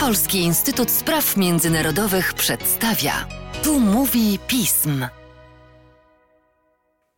[0.00, 3.28] Polski Instytut Spraw Międzynarodowych przedstawia.
[3.62, 5.06] Tu mówi pism.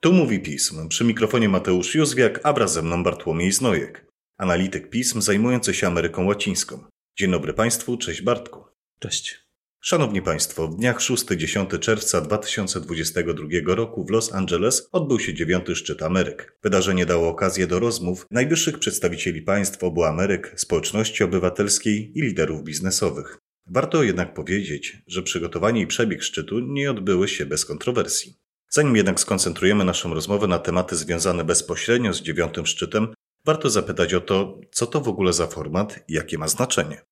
[0.00, 0.88] Tu mówi pism.
[0.88, 4.06] Przy mikrofonie Mateusz Józwiak, a wraz ze mną Bartłomiej Znojek,
[4.38, 6.84] analityk pism zajmujący się Ameryką Łacińską.
[7.18, 8.64] Dzień dobry Państwu, cześć Bartku.
[8.98, 9.43] Cześć.
[9.86, 16.02] Szanowni Państwo, w dniach 6-10 czerwca 2022 roku w Los Angeles odbył się dziewiąty szczyt
[16.02, 16.58] Ameryk.
[16.62, 23.38] Wydarzenie dało okazję do rozmów najwyższych przedstawicieli państw obu Ameryk, społeczności obywatelskiej i liderów biznesowych.
[23.66, 28.36] Warto jednak powiedzieć, że przygotowanie i przebieg szczytu nie odbyły się bez kontrowersji.
[28.70, 33.08] Zanim jednak skoncentrujemy naszą rozmowę na tematy związane bezpośrednio z dziewiątym szczytem,
[33.44, 37.02] warto zapytać o to, co to w ogóle za format i jakie ma znaczenie.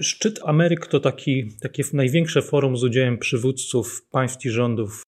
[0.00, 5.02] Szczyt Ameryk to taki, takie największe forum z udziałem przywódców państw i rządów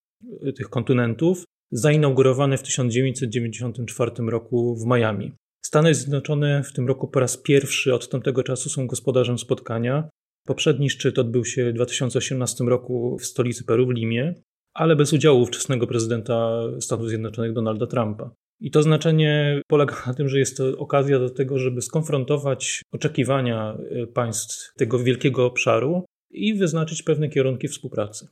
[0.47, 5.31] y, tych kontynentów, zainaugurowane w 1994 roku w Miami.
[5.65, 10.09] Stany Zjednoczone w tym roku po raz pierwszy od tamtego czasu są gospodarzem spotkania.
[10.45, 14.33] Poprzedni szczyt odbył się w 2018 roku w stolicy Peru, w Limie,
[14.73, 18.31] ale bez udziału ówczesnego prezydenta Stanów Zjednoczonych Donalda Trumpa.
[18.59, 23.77] I to znaczenie polega na tym, że jest to okazja do tego, żeby skonfrontować oczekiwania
[24.03, 28.27] y, państw tego wielkiego obszaru i wyznaczyć pewne kierunki współpracy.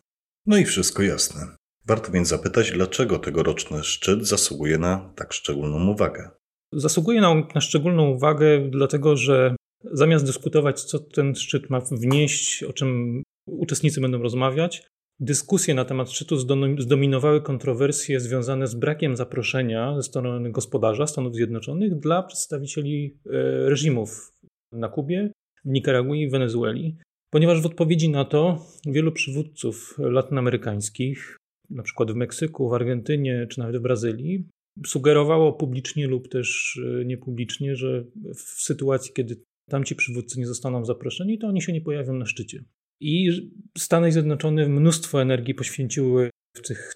[0.46, 1.42] No i wszystko jasne.
[1.88, 6.30] Warto więc zapytać, dlaczego tegoroczny szczyt zasługuje na tak szczególną uwagę.
[6.74, 12.74] Zasługuje na, na szczególną uwagę, dlatego że zamiast dyskutować, co ten szczyt ma wnieść, o
[12.74, 14.88] czym uczestnicy będą rozmawiać,
[15.20, 16.38] Dyskusje na temat szczytu
[16.78, 23.30] zdominowały kontrowersje związane z brakiem zaproszenia ze strony gospodarza Stanów Zjednoczonych dla przedstawicieli e,
[23.70, 24.32] reżimów
[24.72, 25.32] na Kubie,
[25.66, 26.98] w Nikaragui i Wenezueli,
[27.30, 31.38] ponieważ w odpowiedzi na to wielu przywódców latynoamerykańskich,
[31.70, 34.48] na przykład w Meksyku, w Argentynie czy nawet w Brazylii,
[34.86, 38.04] sugerowało publicznie lub też e, niepublicznie, że
[38.36, 42.64] w sytuacji, kiedy tamci przywódcy nie zostaną zaproszeni, to oni się nie pojawią na szczycie.
[43.08, 43.32] I
[43.78, 46.94] Stany Zjednoczone mnóstwo energii poświęciły w tych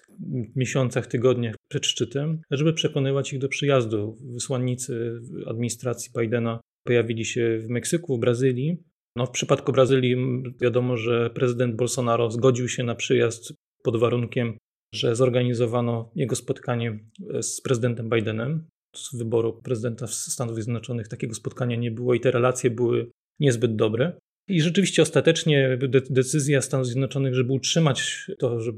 [0.56, 4.16] miesiącach, tygodniach przed szczytem, żeby przekonywać ich do przyjazdu.
[4.32, 8.82] Wysłannicy administracji Bidena pojawili się w Meksyku, w Brazylii.
[9.16, 10.16] No, w przypadku Brazylii
[10.60, 14.56] wiadomo, że prezydent Bolsonaro zgodził się na przyjazd pod warunkiem,
[14.94, 16.98] że zorganizowano jego spotkanie
[17.40, 18.66] z prezydentem Bidenem.
[18.96, 24.12] Z wyboru prezydenta Stanów Zjednoczonych takiego spotkania nie było i te relacje były niezbyt dobre.
[24.50, 25.78] I rzeczywiście ostatecznie
[26.10, 28.72] decyzja Stanów Zjednoczonych, żeby utrzymać to, że,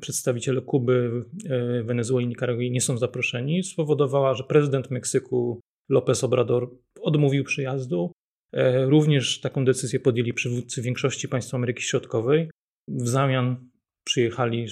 [0.00, 6.70] przedstawiciele Kuby, e, Wenezueli i Nikaragui nie są zaproszeni, spowodowała, że prezydent Meksyku López Obrador
[7.00, 8.12] odmówił przyjazdu.
[8.52, 12.50] E, również taką decyzję podjęli przywódcy większości państw Ameryki Środkowej.
[12.88, 13.70] W zamian
[14.04, 14.66] przyjechali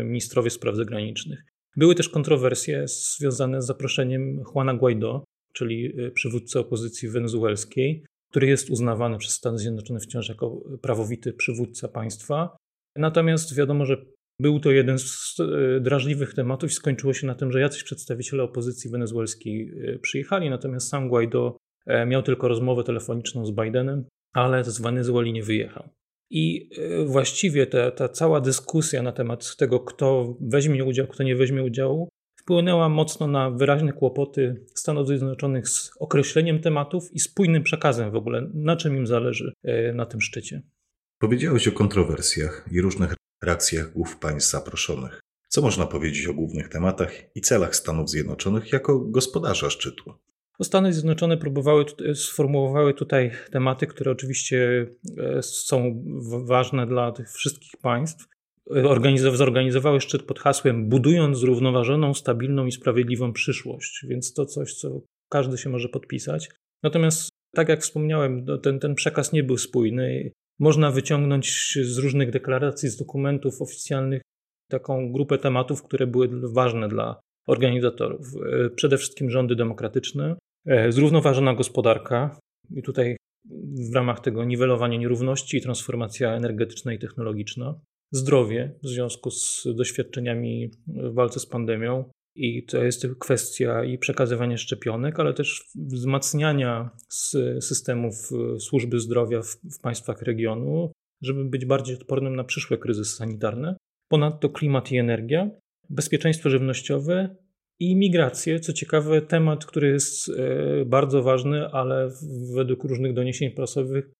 [0.00, 1.44] e, ministrowie spraw zagranicznych.
[1.76, 9.18] Były też kontrowersje związane z zaproszeniem Juana Guaido, czyli przywódcy opozycji wenezuelskiej, który jest uznawany
[9.18, 12.56] przez Stany Zjednoczone wciąż jako prawowity przywódca państwa.
[12.96, 13.96] Natomiast wiadomo, że
[14.40, 18.42] był to jeden z e, drażliwych tematów i skończyło się na tym, że jacyś przedstawiciele
[18.42, 21.56] opozycji wenezuelskiej e, przyjechali, natomiast sam Guaido
[21.86, 25.88] e, miał tylko rozmowę telefoniczną z Bidenem, ale z Wenezueli nie wyjechał.
[26.30, 26.70] I
[27.06, 32.08] właściwie ta, ta cała dyskusja na temat tego, kto weźmie udział, kto nie weźmie udziału,
[32.48, 38.50] wpłynęła mocno na wyraźne kłopoty Stanów Zjednoczonych z określeniem tematów i spójnym przekazem w ogóle,
[38.54, 40.62] na czym im zależy e, na tym szczycie.
[41.18, 45.20] Powiedziałeś o kontrowersjach i różnych reakcjach głów państw zaproszonych.
[45.48, 50.14] Co można powiedzieć o głównych tematach i celach Stanów Zjednoczonych jako gospodarza szczytu?
[50.62, 51.84] Stany Zjednoczone próbowały,
[52.14, 54.86] sformułowały tutaj tematy, które oczywiście
[55.18, 56.04] e, są
[56.46, 58.37] ważne dla tych wszystkich państw
[59.34, 65.58] zorganizowały szczyt pod hasłem Budując zrównoważoną, stabilną i sprawiedliwą przyszłość, więc to coś, co każdy
[65.58, 66.50] się może podpisać.
[66.82, 70.30] Natomiast, tak jak wspomniałem, no, ten, ten przekaz nie był spójny.
[70.58, 74.22] Można wyciągnąć z różnych deklaracji, z dokumentów oficjalnych
[74.70, 78.26] taką grupę tematów, które były ważne dla organizatorów.
[78.66, 80.36] E, przede wszystkim rządy demokratyczne,
[80.66, 82.38] e, zrównoważona gospodarka,
[82.70, 83.16] i tutaj
[83.90, 87.74] w ramach tego niwelowanie nierówności i transformacja energetyczna i technologiczna,
[88.10, 92.04] zdrowie w związku z doświadczeniami w walce z pandemią.
[92.34, 96.90] I to jest kwestia i przekazywania szczepionek, ale też wzmacniania
[97.60, 103.16] systemów e, służby zdrowia w, w państwach regionu, żeby być bardziej odpornym na przyszłe kryzysy
[103.16, 103.76] sanitarne.
[104.08, 105.50] Ponadto klimat i energia,
[105.90, 107.36] bezpieczeństwo żywnościowe
[107.80, 108.60] i migracje.
[108.60, 112.10] Co ciekawe, temat, który jest e, bardzo ważny, ale
[112.54, 114.10] według różnych doniesień prasowych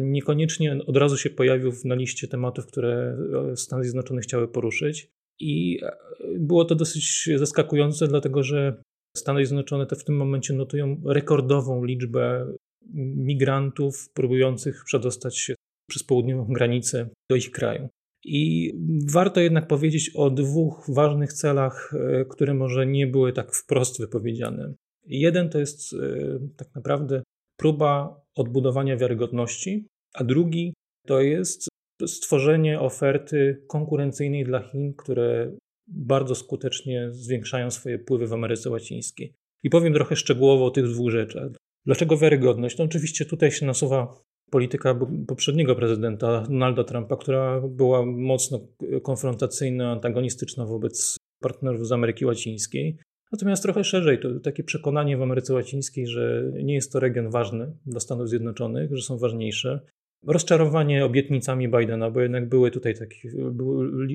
[0.00, 3.16] niekoniecznie od razu się pojawił na liście tematów, które
[3.52, 5.08] e, Stany Zjednoczone chciały poruszyć.
[5.40, 5.96] I e,
[6.38, 8.82] było to dosyć zaskakujące, dlatego że
[9.16, 12.54] Stany Zjednoczone te w tym momencie notują rekordową liczbę
[13.16, 15.54] migrantów próbujących przedostać się
[15.90, 17.88] przez południową granicę do ich kraju.
[18.24, 18.72] I
[19.12, 24.74] warto jednak powiedzieć o dwóch ważnych celach, e, które może nie były tak wprost wypowiedziane.
[25.06, 25.96] Jeden to jest e,
[26.56, 27.22] tak naprawdę
[27.56, 30.74] próba odbudowania wiarygodności, a drugi
[31.06, 31.68] to jest
[32.06, 35.56] stworzenie oferty konkurencyjnej dla Chin, które
[35.88, 39.32] bardzo skutecznie zwiększają swoje wpływy w Ameryce Łacińskiej.
[39.62, 41.50] I powiem trochę szczegółowo o tych dwóch rzeczach.
[41.86, 42.78] Dlaczego wiarygodność?
[42.78, 44.98] No oczywiście tutaj się nasuwa polityka
[45.28, 48.60] poprzedniego prezydenta Donalda Trumpa, która była mocno
[49.02, 52.98] konfrontacyjna, antagonistyczna wobec partnerów z Ameryki Łacińskiej.
[53.32, 57.72] Natomiast trochę szerzej, to takie przekonanie w Ameryce Łacińskiej, że nie jest to region ważny
[57.86, 59.80] dla Stanów Zjednoczonych, że są ważniejsze.
[60.26, 63.30] Rozczarowanie obietnicami Bidena, bo jednak były tutaj takie,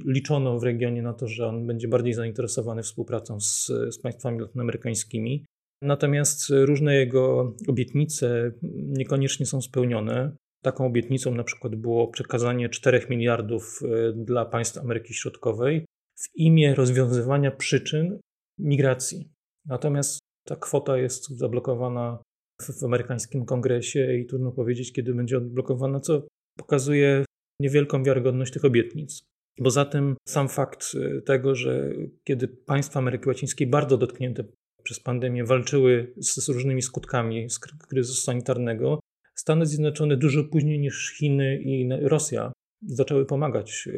[0.05, 5.45] liczono w regionie na to, że on będzie bardziej zainteresowany współpracą z, z państwami latynoamerykańskimi.
[5.81, 10.35] Natomiast różne jego obietnice niekoniecznie są spełnione.
[10.63, 15.85] Taką obietnicą na przykład było przekazanie 4 miliardów e, dla państw Ameryki Środkowej
[16.15, 18.19] w imię rozwiązywania przyczyn
[18.59, 19.31] migracji.
[19.65, 22.23] Natomiast ta kwota jest zablokowana
[22.61, 26.27] w amerykańskim kongresie i trudno powiedzieć, kiedy będzie odblokowana, co
[26.57, 27.25] pokazuje
[27.59, 29.25] niewielką wiarygodność tych obietnic.
[29.63, 31.89] Poza tym sam fakt e, tego, że
[32.23, 34.43] kiedy państwa Ameryki Łacińskiej bardzo dotknięte
[34.83, 38.99] przez pandemię walczyły z, z różnymi skutkami z kryzysu sanitarnego,
[39.35, 42.51] Stany Zjednoczone dużo później niż Chiny i Rosja
[42.87, 43.89] zaczęły pomagać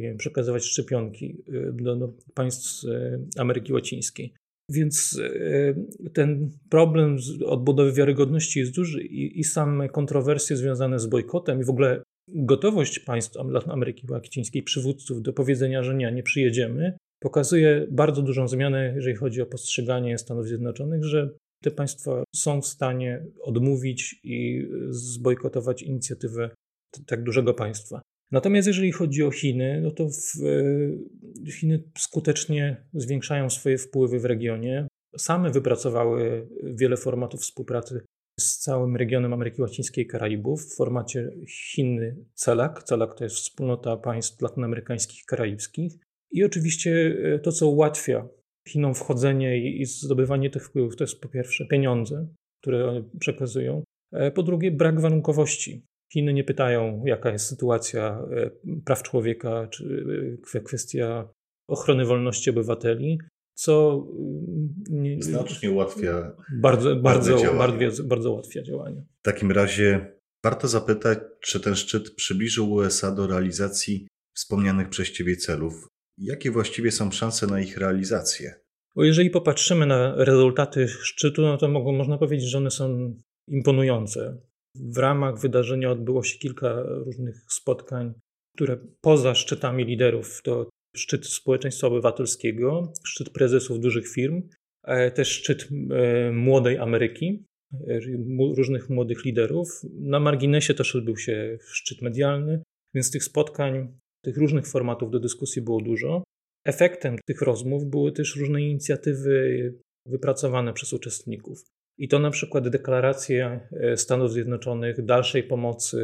[0.00, 4.34] wiem, przekazywać szczepionki e, do, państw e, Ameryki Łacińskiej.
[4.70, 5.20] Więc
[6.12, 11.70] ten problem odbudowy wiarygodności jest duży i, i same kontrowersje związane z bojkotem i w
[11.70, 13.36] ogóle gotowość państw
[13.66, 19.42] Ameryki Łacińskiej, przywódców do powiedzenia, że nie, nie przyjedziemy, pokazuje bardzo dużą zmianę, jeżeli chodzi
[19.42, 21.30] o postrzeganie Stanów Zjednoczonych, że
[21.62, 26.50] te państwa są w stanie odmówić i zbojkotować inicjatywę
[27.06, 28.02] tak dużego państwa.
[28.34, 30.44] Natomiast jeżeli chodzi o Chiny, no to w,
[31.46, 34.88] e, Chiny skutecznie zwiększają swoje wpływy w regionie.
[35.16, 38.00] Same wypracowały wiele formatów współpracy
[38.40, 42.84] z całym regionem Ameryki Łacińskiej i Karaibów w formacie Chiny CELAC.
[42.84, 45.92] CELAC to jest wspólnota państw latynoamerykańskich i karaibskich.
[46.32, 48.28] I oczywiście e, to, co ułatwia
[48.68, 52.28] Chinom wchodzenie i zdobywanie tych wpływów, to jest po pierwsze pieniądze,
[52.62, 53.82] które one przekazują.
[54.12, 55.82] E, po drugie, brak warunkowości.
[56.14, 58.50] Chiny nie pytają, jaka jest sytuacja e,
[58.84, 61.28] praw człowieka, czy kwestia
[61.68, 63.18] ochrony wolności obywateli,
[63.54, 64.04] co
[64.90, 69.02] mm, znacznie ułatwia bardzo, bardzo, bardzo, bardzo ułatwia działania.
[69.20, 75.36] W takim razie warto zapytać, czy ten szczyt przybliżył USA do realizacji wspomnianych przez Ciebie
[75.36, 75.88] celów,
[76.18, 78.54] Jakie właściwie są szanse na ich realizację?
[78.96, 83.14] Bo jeżeli popatrzymy na rezultaty szczytu, no to mogą, można powiedzieć, że one są
[83.48, 84.38] imponujące.
[84.74, 88.14] W ramach wydarzenia odbyło się kilka różnych spotkań,
[88.56, 94.42] które poza szczytami liderów to szczyt społeczeństwa obywatelskiego, szczyt prezesów dużych firm,
[95.14, 97.44] też szczyt e, młodej Ameryki,
[97.88, 98.00] e,
[98.56, 99.68] różnych młodych liderów.
[100.00, 102.62] Na marginesie też odbył się szczyt medialny,
[102.94, 106.24] więc tych spotkań tych różnych formatów do dyskusji było dużo.
[106.64, 109.74] Efektem tych rozmów były też różne inicjatywy
[110.06, 111.64] wypracowane przez uczestników.
[111.98, 115.98] I to na przykład deklaracje e, Stanów Zjednoczonych dalszej pomocy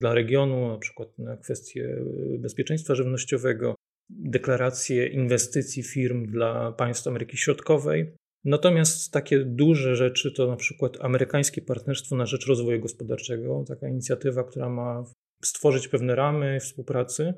[0.00, 1.98] dla regionu, na przykład na kwestie
[2.34, 3.74] e, bezpieczeństwa żywnościowego,
[4.10, 8.14] deklaracje inwestycji firm dla państw Ameryki Środkowej.
[8.44, 14.44] Natomiast takie duże rzeczy to na przykład amerykańskie partnerstwo na rzecz rozwoju gospodarczego, taka inicjatywa,
[14.44, 15.04] która ma
[15.44, 17.34] stworzyć pewne ramy współpracy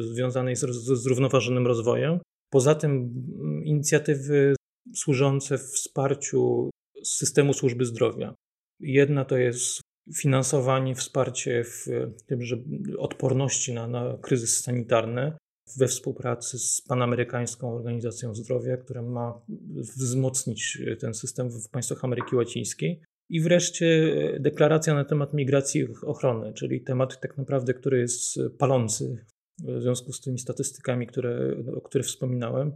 [0.00, 0.60] związanej z,
[1.02, 2.18] zrównoważonym rozwojem.
[2.50, 4.54] Poza tym mm, inicjatywy
[4.94, 6.70] służące wsparciu
[7.16, 8.34] systemu służby zdrowia.
[8.80, 9.80] Jedna to jest
[10.16, 11.86] finansowanie, wsparcie w
[12.26, 12.56] tym, że
[12.98, 15.32] odporności na, na kryzys sanitarny
[15.76, 19.40] we współpracy z Panamerykańską Organizacją Zdrowia, która ma
[19.96, 23.02] wzmocnić ten system w państwach Ameryki Łacińskiej.
[23.30, 28.38] I wreszcie e, deklaracja na temat migracji i ochrony, czyli temat tak naprawdę, który jest
[28.58, 29.24] palący
[29.64, 32.72] w związku z tymi statystykami, które, o których wspominałem.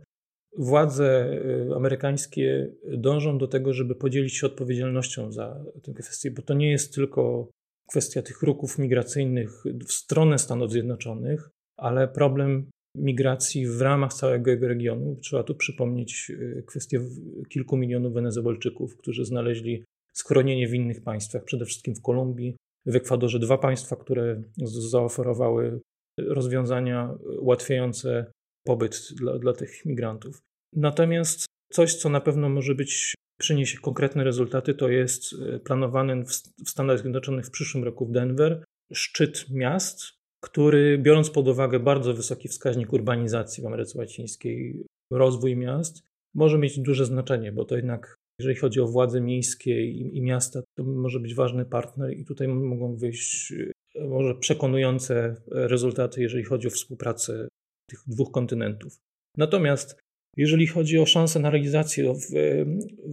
[0.59, 1.39] Władze
[1.71, 6.71] e, amerykańskie dążą do tego, żeby podzielić się odpowiedzialnością za tę kwestię, bo to nie
[6.71, 7.51] jest tylko
[7.89, 9.51] kwestia tych ruchów migracyjnych
[9.87, 15.17] w stronę Stanów Zjednoczonych, ale problem migracji w ramach całego regionu.
[15.17, 17.01] Trzeba tu przypomnieć e, kwestię
[17.49, 22.57] kilku milionów Wenezuelczyków, którzy znaleźli schronienie w innych państwach, przede wszystkim w Kolumbii,
[22.87, 24.43] w Ekwadorze dwa państwa, które
[24.91, 25.81] zaoferowały
[26.19, 28.33] rozwiązania ułatwiające
[28.65, 30.43] pobyt dla, dla tych migrantów.
[30.73, 36.25] Natomiast coś, co na pewno może być przyniesie konkretne rezultaty, to jest planowany
[36.65, 40.01] w Stanach Zjednoczonych w przyszłym roku w Denver szczyt miast,
[40.41, 46.03] który biorąc pod uwagę bardzo wysoki wskaźnik urbanizacji w Ameryce Łacińskiej, rozwój miast,
[46.35, 50.63] może mieć duże znaczenie, bo to jednak, jeżeli chodzi o władze miejskie i, i miasta,
[50.77, 56.69] to może być ważny partner i tutaj mogą wyjść e, może przekonujące rezultaty, jeżeli chodzi
[56.69, 57.49] o współpracę
[57.91, 58.99] tych dwóch kontynentów.
[59.37, 60.01] Natomiast
[60.37, 62.15] jeżeli chodzi o szanse na realizację,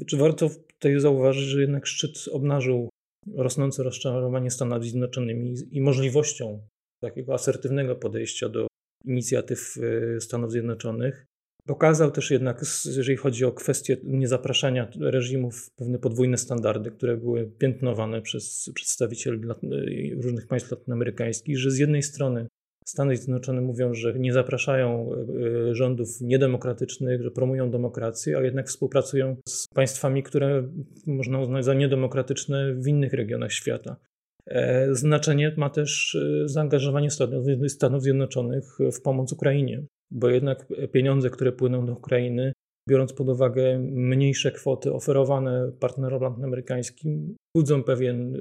[0.07, 2.89] czy warto tutaj zauważyć, że jednak szczyt obnażył
[3.35, 6.61] rosnące rozczarowanie Stanami Zjednoczonymi i możliwością
[7.03, 8.67] takiego asertywnego podejścia do
[9.05, 11.25] inicjatyw e, Stanów Zjednoczonych.
[11.67, 18.21] Pokazał też jednak, jeżeli chodzi o kwestię niezapraszania reżimów, pewne podwójne standardy, które były piętnowane
[18.21, 19.55] przez przedstawicieli e,
[20.21, 22.47] różnych państw latynoamerykańskich, że z jednej strony
[22.89, 25.11] Stany Zjednoczone mówią, że nie zapraszają
[25.69, 30.69] e, rządów niedemokratycznych, że promują demokrację, a jednak współpracują z państwami, które
[31.07, 33.95] można uznać za niedemokratyczne w innych regionach świata.
[34.47, 37.09] E, znaczenie ma też e, zaangażowanie
[37.67, 42.53] Stanów Zjednoczonych w pomoc Ukrainie, bo jednak pieniądze, które płyną do Ukrainy,
[42.89, 48.37] biorąc pod uwagę mniejsze kwoty oferowane partnerom latynoamerykańskim, budzą pewien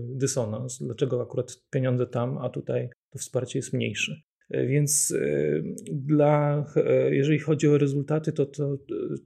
[0.00, 0.78] dysonans.
[0.78, 4.20] Dlaczego akurat pieniądze tam, a tutaj to wsparcie jest mniejsze.
[4.50, 8.76] E, więc e, dla, e, jeżeli chodzi o rezultaty, to, to,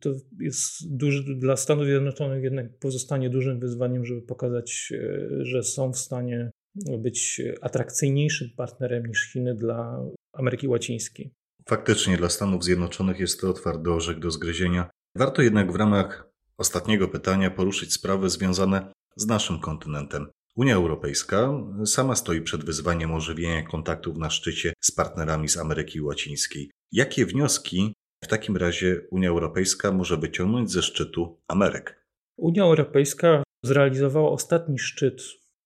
[0.01, 4.93] to jest duży, dla Stanów Zjednoczonych jednak pozostanie dużym wyzwaniem, żeby pokazać,
[5.41, 6.51] że są w stanie
[6.99, 11.31] być atrakcyjniejszym partnerem niż Chiny dla Ameryki Łacińskiej.
[11.69, 14.91] Faktycznie dla Stanów Zjednoczonych jest to twardy orzech do zgryzienia.
[15.17, 20.27] Warto jednak w ramach ostatniego pytania poruszyć sprawy związane z naszym kontynentem.
[20.59, 26.71] Unia Europejska sama stoi przed wyzwaniem ożywienia kontaktów na szczycie z partnerami z Ameryki Łacińskiej.
[26.93, 32.07] Jakie wnioski w takim razie Unia Europejska może wyciągnąć ze szczytu Ameryk?
[32.39, 35.23] Unia Europejska zrealizowała ostatni szczyt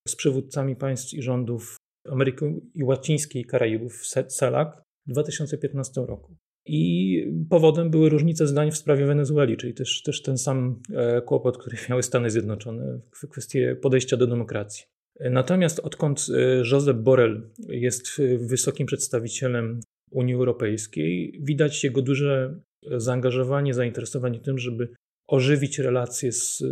[0.09, 1.77] z przywódcami państw i rządów
[2.09, 2.45] Ameryki
[2.83, 4.69] Łacińskiej i Karaibów w CELAC
[5.07, 6.37] w 2015 roku.
[6.67, 11.59] I powodem były różnice zdań w sprawie Wenezueli, czyli też, też ten sam e, kłopot,
[11.59, 14.85] który miały Stany Zjednoczone w kwestii podejścia do demokracji.
[15.21, 22.61] Natomiast odkąd e, Josep Borrell jest wysokim przedstawicielem Unii Europejskiej, widać jego duże
[22.97, 24.89] zaangażowanie, zainteresowanie tym, żeby
[25.27, 26.63] ożywić relacje z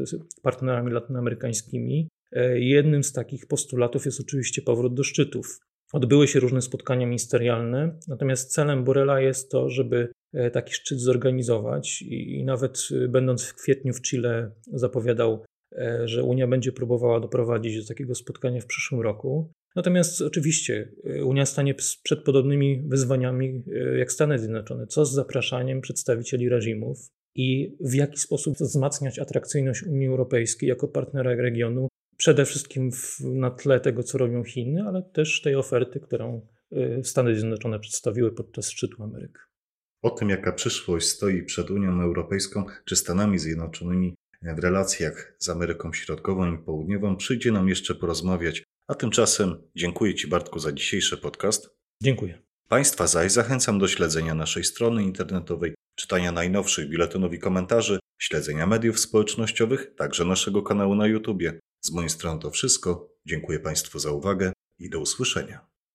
[0.43, 2.09] partnerami latynoamerykańskimi.
[2.33, 5.61] E, jednym z takich postulatów jest oczywiście powrót do szczytów.
[5.93, 12.03] Odbyły się różne spotkania ministerialne, natomiast celem Borela jest to, żeby e, taki szczyt zorganizować
[12.03, 17.81] i, nawet e, będąc w kwietniu w Chile zapowiadał, e, że Unia będzie próbowała doprowadzić
[17.81, 19.53] do takiego spotkania w przyszłym roku.
[19.77, 20.93] Natomiast oczywiście
[21.25, 23.63] Unia stanie przed podobnymi wyzwaniami
[23.99, 24.87] jak Stany Zjednoczone.
[24.87, 26.99] Co z zapraszaniem przedstawicieli reżimów
[27.35, 31.89] i w jaki sposób wzmacniać atrakcyjność Unii Europejskiej jako partnera regionu
[32.21, 37.01] przede wszystkim w, na tle tego, co robią Chiny, ale też tej oferty, którą y,
[37.05, 39.39] Stany Zjednoczone przedstawiły podczas szczytu Ameryki.
[40.03, 45.93] O tym, jaka przyszłość stoi przed Unią Europejską czy Stanami Zjednoczonymi w relacjach z Ameryką
[45.93, 48.65] Środkową i Południową, przyjdzie nam jeszcze porozmawiać.
[48.89, 51.71] A tymczasem dziękuję Ci, Bartku, za dzisiejszy podcast.
[52.03, 52.43] Dziękuję.
[52.69, 59.01] Państwa zaś zachęcam do śledzenia naszej strony internetowej, czytania najnowszych biuletynów i komentarzy, śledzenia mediów
[59.01, 61.43] społecznościowych, także naszego kanału na YouTube.
[61.81, 63.09] Z mojej strony to wszystko.
[63.27, 65.67] Dziękuję Państwu za uwagę i do usłyszenia.